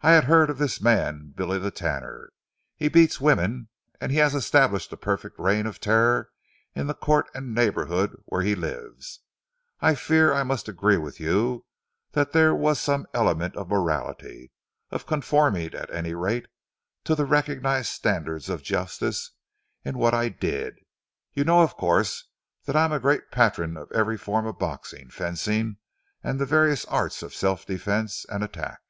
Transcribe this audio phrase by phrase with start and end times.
[0.00, 2.30] I had heard of this man Billy the Tanner.
[2.74, 3.68] He beats women,
[4.00, 6.30] and has established a perfect reign of terror
[6.74, 9.20] in the court and neighbourhood where he lives.
[9.78, 11.66] I fear I must agree with you
[12.12, 14.52] that there were some elements of morality
[14.90, 16.46] of conforming, at any rate,
[17.04, 19.32] to the recognised standards of justice
[19.84, 20.78] in what I did.
[21.34, 22.26] You know, of course,
[22.64, 25.76] that I am a great patron of every form of boxing, fencing,
[26.24, 28.80] and the various arts of self defence and attack.